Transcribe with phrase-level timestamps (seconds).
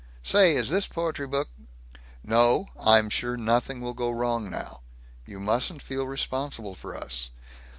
[0.23, 1.49] Say, is this poetry book"
[2.23, 4.81] "No, I'm sure nothing will go wrong now.
[5.27, 7.29] You mustn't feel responsible for us.